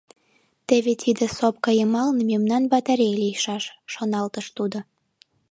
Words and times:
«Теве 0.67 0.93
тиде 1.01 1.25
сопка 1.37 1.71
йымалне 1.75 2.23
мемнан 2.31 2.63
батарей 2.73 3.15
лийшаш,— 3.23 3.63
шоналтыш 3.93 4.47
тудо. 4.57 4.79